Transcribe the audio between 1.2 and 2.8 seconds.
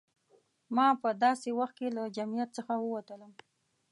داسې وخت کې له جمعیت څخه